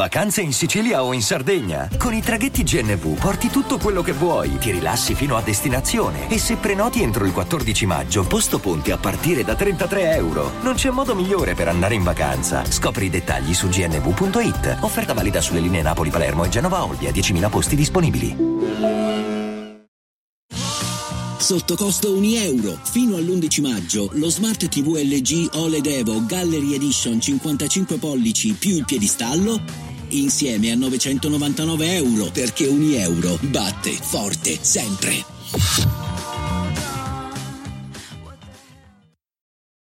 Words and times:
Vacanze 0.00 0.40
in 0.40 0.54
Sicilia 0.54 1.04
o 1.04 1.12
in 1.12 1.20
Sardegna? 1.20 1.86
Con 1.98 2.14
i 2.14 2.22
traghetti 2.22 2.62
GNV 2.62 3.18
porti 3.18 3.48
tutto 3.48 3.76
quello 3.76 4.00
che 4.00 4.12
vuoi, 4.12 4.56
ti 4.56 4.70
rilassi 4.70 5.14
fino 5.14 5.36
a 5.36 5.42
destinazione 5.42 6.30
e 6.30 6.38
se 6.38 6.56
prenoti 6.56 7.02
entro 7.02 7.26
il 7.26 7.32
14 7.32 7.84
maggio, 7.84 8.22
posto 8.24 8.58
ponti 8.60 8.92
a 8.92 8.96
partire 8.96 9.44
da 9.44 9.54
33 9.54 10.14
euro. 10.14 10.52
Non 10.62 10.72
c'è 10.72 10.88
modo 10.88 11.14
migliore 11.14 11.52
per 11.52 11.68
andare 11.68 11.96
in 11.96 12.02
vacanza. 12.02 12.64
Scopri 12.64 13.04
i 13.04 13.10
dettagli 13.10 13.52
su 13.52 13.68
gnv.it. 13.68 14.78
Offerta 14.80 15.12
valida 15.12 15.42
sulle 15.42 15.60
linee 15.60 15.82
Napoli-Palermo 15.82 16.44
e 16.44 16.48
Genova-Olbia, 16.48 17.10
10.000 17.10 17.50
posti 17.50 17.76
disponibili. 17.76 18.36
Sotto 21.36 21.76
costo 21.76 22.16
1 22.16 22.24
euro. 22.36 22.78
Fino 22.84 23.16
all'11 23.16 23.60
maggio 23.60 24.08
lo 24.12 24.30
Smart 24.30 24.66
TV 24.66 24.94
LG 24.94 25.56
OLED 25.56 25.86
Evo 25.86 26.24
Gallery 26.24 26.72
Edition 26.72 27.20
55 27.20 27.98
pollici 27.98 28.52
più 28.52 28.76
il 28.76 28.84
piedistallo 28.86 29.89
insieme 30.10 30.72
a 30.72 30.76
999 30.76 31.94
euro 31.94 32.30
perché 32.30 32.66
1 32.66 32.94
euro 32.94 33.38
batte 33.42 33.90
forte 33.92 34.58
sempre. 34.60 35.24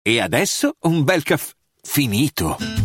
E 0.01 0.19
adesso 0.19 0.75
un 0.81 1.03
bel 1.03 1.23
caffè 1.23 1.53
finito. 1.81 2.84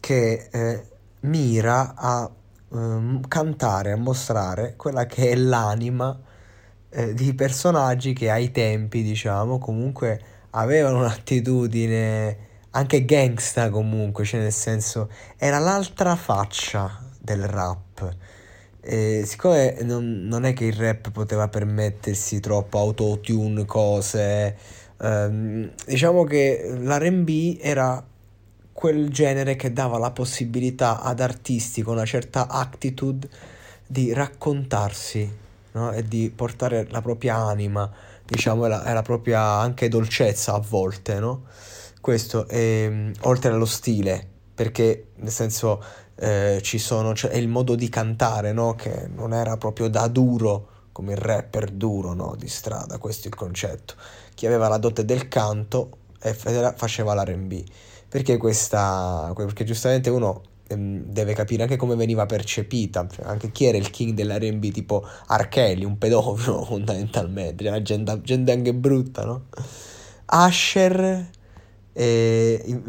che 0.00 0.48
eh, 0.50 0.84
mira 1.20 1.94
a 1.94 2.30
eh, 2.72 3.20
cantare, 3.28 3.92
a 3.92 3.96
mostrare 3.96 4.74
quella 4.76 5.06
che 5.06 5.30
è 5.30 5.34
l'anima 5.36 6.18
eh, 6.90 7.14
di 7.14 7.34
personaggi 7.34 8.12
che 8.12 8.30
ai 8.30 8.50
tempi, 8.50 9.02
diciamo, 9.02 9.58
comunque 9.58 10.20
avevano 10.50 10.98
un'attitudine 10.98 12.48
anche 12.70 13.04
gangsta 13.04 13.70
comunque, 13.70 14.24
cioè 14.24 14.40
nel 14.40 14.52
senso 14.52 15.10
era 15.36 15.58
l'altra 15.58 16.16
faccia 16.16 16.98
del 17.20 17.44
rap. 17.44 18.16
E 18.82 19.24
siccome 19.26 19.76
non, 19.82 20.22
non, 20.26 20.44
è 20.44 20.54
che 20.54 20.64
il 20.64 20.72
rap 20.72 21.10
poteva 21.10 21.48
permettersi 21.48 22.40
troppo 22.40 22.78
autotune, 22.78 23.66
cose, 23.66 24.56
ehm, 25.00 25.70
diciamo 25.86 26.24
che 26.24 26.76
l'RB 26.78 27.58
era 27.60 28.02
quel 28.80 29.10
genere 29.10 29.56
che 29.56 29.74
dava 29.74 29.98
la 29.98 30.10
possibilità 30.10 31.02
ad 31.02 31.20
artisti 31.20 31.82
con 31.82 31.96
una 31.96 32.06
certa 32.06 32.48
attitude 32.48 33.28
di 33.86 34.14
raccontarsi 34.14 35.30
no? 35.72 35.92
e 35.92 36.02
di 36.08 36.32
portare 36.34 36.86
la 36.88 37.02
propria 37.02 37.36
anima, 37.36 37.92
diciamo, 38.24 38.64
e 38.64 38.68
la, 38.70 38.84
e 38.86 38.94
la 38.94 39.02
propria 39.02 39.42
anche 39.42 39.88
dolcezza 39.88 40.54
a 40.54 40.64
volte, 40.66 41.20
no? 41.20 41.42
Questo, 42.00 42.48
è, 42.48 42.56
ehm, 42.56 43.12
oltre 43.24 43.50
allo 43.50 43.66
stile, 43.66 44.26
perché 44.54 45.08
nel 45.16 45.30
senso 45.30 45.84
eh, 46.14 46.60
ci 46.62 46.78
sono, 46.78 47.14
cioè, 47.14 47.34
il 47.34 47.48
modo 47.48 47.74
di 47.74 47.90
cantare, 47.90 48.54
no? 48.54 48.76
Che 48.76 49.10
non 49.14 49.34
era 49.34 49.58
proprio 49.58 49.88
da 49.88 50.08
duro, 50.08 50.68
come 50.92 51.12
il 51.12 51.18
rapper 51.18 51.68
duro, 51.70 52.14
no? 52.14 52.34
Di 52.34 52.48
strada, 52.48 52.96
questo 52.96 53.26
è 53.26 53.28
il 53.28 53.36
concetto. 53.36 53.92
Chi 54.34 54.46
aveva 54.46 54.68
la 54.68 54.78
dote 54.78 55.04
del 55.04 55.28
canto 55.28 55.98
e 56.18 56.32
faceva 56.32 57.12
l'R&B 57.12 57.64
perché 58.10 58.36
questa, 58.38 59.32
perché 59.36 59.62
giustamente 59.62 60.10
uno 60.10 60.42
ehm, 60.66 61.04
deve 61.04 61.32
capire 61.32 61.62
anche 61.62 61.76
come 61.76 61.94
veniva 61.94 62.26
percepita, 62.26 63.06
cioè 63.08 63.24
anche 63.24 63.52
chi 63.52 63.66
era 63.66 63.78
il 63.78 63.90
king 63.90 64.14
dell'R&B, 64.14 64.72
tipo 64.72 65.06
Archelli, 65.28 65.84
un 65.84 65.96
pedofilo 65.96 66.64
fondamentalmente, 66.66 67.68
una 67.68 67.80
gente, 67.80 68.20
gente 68.22 68.50
anche 68.50 68.74
brutta, 68.74 69.24
no? 69.24 69.44
Asher 70.26 71.30
eh, 71.92 72.80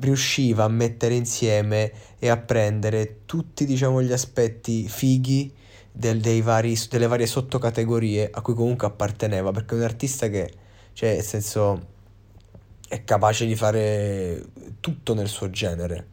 riusciva 0.00 0.64
a 0.64 0.68
mettere 0.68 1.14
insieme 1.14 1.92
e 2.18 2.30
a 2.30 2.38
prendere 2.38 3.20
tutti, 3.26 3.66
diciamo, 3.66 4.00
gli 4.00 4.12
aspetti 4.12 4.88
fighi 4.88 5.52
del, 5.92 6.22
vari, 6.42 6.74
delle 6.88 7.06
varie 7.06 7.26
sottocategorie 7.26 8.30
a 8.32 8.40
cui 8.40 8.54
comunque 8.54 8.86
apparteneva, 8.86 9.50
perché 9.50 9.74
è 9.74 9.78
un 9.78 9.84
artista 9.84 10.28
che, 10.28 10.50
cioè, 10.94 11.16
nel 11.16 11.22
senso 11.22 11.92
è 12.88 13.04
capace 13.04 13.46
di 13.46 13.56
fare 13.56 14.44
tutto 14.80 15.14
nel 15.14 15.28
suo 15.28 15.50
genere 15.50 16.08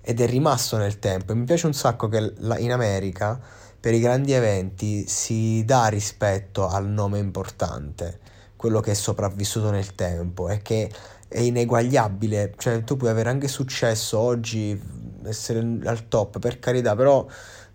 ed 0.00 0.20
è 0.20 0.26
rimasto 0.26 0.76
nel 0.76 0.98
tempo. 0.98 1.32
E 1.32 1.34
mi 1.34 1.44
piace 1.44 1.66
un 1.66 1.74
sacco 1.74 2.08
che 2.08 2.34
in 2.58 2.72
America 2.72 3.40
per 3.80 3.94
i 3.94 4.00
grandi 4.00 4.32
eventi 4.32 5.06
si 5.08 5.64
dà 5.64 5.86
rispetto 5.86 6.68
al 6.68 6.86
nome 6.86 7.18
importante, 7.18 8.20
quello 8.56 8.80
che 8.80 8.92
è 8.92 8.94
sopravvissuto 8.94 9.70
nel 9.70 9.94
tempo 9.94 10.48
e 10.48 10.62
che 10.62 10.90
è 11.26 11.40
ineguagliabile, 11.40 12.54
cioè 12.58 12.84
tu 12.84 12.96
puoi 12.96 13.10
avere 13.10 13.30
anche 13.30 13.48
successo 13.48 14.18
oggi, 14.18 14.80
essere 15.24 15.80
al 15.84 16.08
top 16.08 16.38
per 16.38 16.58
carità, 16.58 16.94
però 16.94 17.26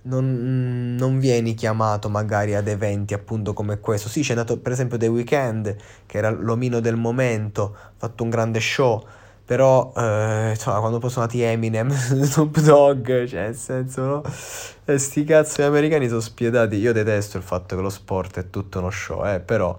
non, 0.08 0.96
non, 0.98 1.20
vieni 1.20 1.54
chiamato 1.54 2.10
magari 2.10 2.56
ad 2.56 2.68
eventi 2.68 3.14
appunto 3.14 3.54
come 3.54 3.80
questo. 3.80 4.10
Sì, 4.10 4.22
c'è 4.22 4.32
andato 4.32 4.58
per 4.58 4.72
esempio 4.72 4.98
The 4.98 5.08
Weeknd, 5.08 5.76
che 6.06 6.18
era 6.18 6.30
l'omino 6.30 6.80
del 6.80 6.96
momento, 6.96 7.76
ha 7.76 7.92
fatto 7.96 8.24
un 8.24 8.30
grande 8.30 8.60
show, 8.60 9.06
però 9.46 9.94
eh, 9.96 10.50
insomma, 10.52 10.80
quando 10.80 11.00
poi 11.00 11.10
sono 11.10 11.26
andati 11.26 11.42
Eminem, 11.42 11.90
Snoop 11.94 12.60
Dogg, 12.60 13.06
cioè 13.26 13.44
nel 13.44 13.56
senso, 13.56 14.02
no? 14.02 14.24
E 14.86 14.98
sti 14.98 15.24
cazzo 15.24 15.62
di 15.62 15.68
americani 15.68 16.08
sono 16.08 16.22
spietati. 16.22 16.76
Io 16.78 16.94
detesto 16.94 17.38
il 17.38 17.44
fatto 17.44 17.76
che 17.76 17.82
lo 17.82 17.90
sport 17.90 18.40
è 18.40 18.50
tutto 18.50 18.80
uno 18.80 18.90
show, 18.90 19.26
eh, 19.26 19.40
però 19.40 19.78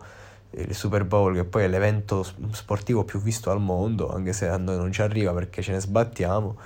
il 0.50 0.74
Super 0.74 1.04
Bowl, 1.04 1.34
che 1.34 1.44
poi 1.44 1.64
è 1.64 1.68
l'evento 1.68 2.24
sportivo 2.52 3.04
più 3.04 3.20
visto 3.20 3.50
al 3.50 3.60
mondo, 3.60 4.12
anche 4.12 4.32
se 4.32 4.48
a 4.48 4.56
noi 4.56 4.76
non 4.76 4.92
ci 4.92 5.02
arriva 5.02 5.32
perché 5.32 5.62
ce 5.62 5.72
ne 5.72 5.80
sbattiamo 5.80 6.56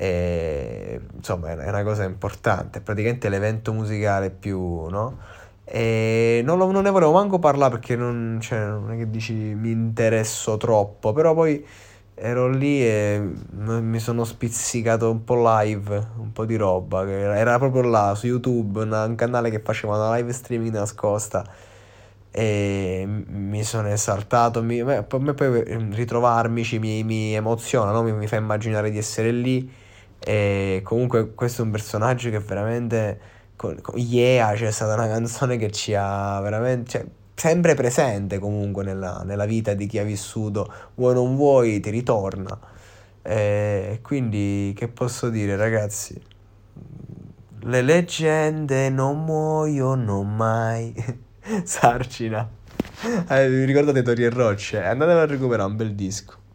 e, 0.00 1.00
insomma 1.16 1.50
è 1.50 1.68
una 1.68 1.82
cosa 1.82 2.04
importante, 2.04 2.80
praticamente 2.80 3.28
l'evento 3.28 3.72
musicale 3.72 4.30
più, 4.30 4.86
no? 4.86 5.18
E 5.64 6.40
non, 6.44 6.56
lo, 6.56 6.70
non 6.70 6.84
ne 6.84 6.90
volevo 6.90 7.12
manco 7.12 7.40
parlare 7.40 7.72
perché 7.72 7.96
non, 7.96 8.38
cioè, 8.40 8.60
non 8.60 8.92
è 8.92 8.96
che 8.96 9.10
dici 9.10 9.32
mi 9.32 9.70
interesso 9.72 10.56
troppo, 10.56 11.12
però 11.12 11.34
poi 11.34 11.66
ero 12.14 12.48
lì 12.48 12.80
e 12.80 13.20
mi 13.50 13.98
sono 13.98 14.22
spizzicato 14.24 15.10
un 15.10 15.24
po' 15.24 15.34
live, 15.62 16.06
un 16.18 16.32
po' 16.32 16.44
di 16.44 16.54
roba, 16.54 17.04
che 17.04 17.20
era 17.36 17.58
proprio 17.58 17.82
là 17.82 18.14
su 18.14 18.26
YouTube, 18.28 18.82
un 18.82 19.14
canale 19.16 19.50
che 19.50 19.58
faceva 19.60 19.96
una 19.96 20.14
live 20.16 20.32
streaming 20.32 20.74
nascosta 20.74 21.44
e 22.30 23.04
mi 23.06 23.64
sono 23.64 23.88
esaltato, 23.88 24.62
mi, 24.62 24.80
a 24.80 24.84
me 25.18 25.34
poi 25.34 25.64
ritrovarmici 25.92 26.78
mi, 26.78 27.02
mi 27.02 27.34
emoziona, 27.34 27.90
no? 27.90 28.02
mi, 28.04 28.12
mi 28.12 28.28
fa 28.28 28.36
immaginare 28.36 28.90
di 28.90 28.98
essere 28.98 29.32
lì 29.32 29.86
e 30.20 30.80
comunque 30.84 31.34
questo 31.34 31.62
è 31.62 31.64
un 31.64 31.70
personaggio 31.70 32.30
che 32.30 32.38
veramente... 32.40 33.36
Con, 33.56 33.80
con 33.80 33.98
Yeah 33.98 34.54
c'è 34.54 34.70
stata 34.70 34.94
una 34.94 35.08
canzone 35.08 35.56
che 35.56 35.70
ci 35.70 35.94
ha 35.94 36.40
veramente... 36.40 36.90
Cioè, 36.90 37.06
sempre 37.38 37.74
presente 37.74 38.40
comunque 38.40 38.82
nella, 38.82 39.22
nella, 39.24 39.46
vita 39.46 39.74
di 39.74 39.86
chi 39.86 39.98
ha 39.98 40.04
vissuto. 40.04 40.70
Vuoi 40.94 41.14
non 41.14 41.36
vuoi, 41.36 41.80
ti 41.80 41.90
ritorna. 41.90 42.58
E 43.22 44.00
quindi 44.02 44.72
che 44.76 44.88
posso 44.88 45.28
dire 45.28 45.56
ragazzi? 45.56 46.20
Le 47.60 47.82
leggende 47.82 48.90
non 48.90 49.24
muoiono 49.24 50.22
mai. 50.22 50.92
Sarcina. 51.64 52.48
Eh, 53.28 53.64
ricordate 53.64 54.02
Tori 54.02 54.24
e 54.24 54.30
Rocce? 54.30 54.82
Andatelo 54.82 55.20
a 55.20 55.26
recuperare 55.26 55.68
un 55.68 55.76
bel 55.76 55.94
disco. 55.94 56.46